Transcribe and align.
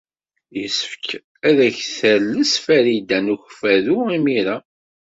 Yessefk 0.59 1.07
ad 1.49 1.57
ak-d-tales 1.67 2.51
Farida 2.65 3.17
n 3.19 3.31
Ukeffadu 3.33 3.97
imir-a. 4.17 4.57